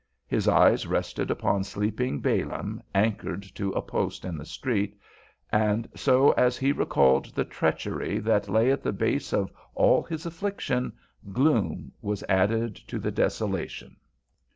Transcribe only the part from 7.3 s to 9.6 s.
the treachery that lay at the base of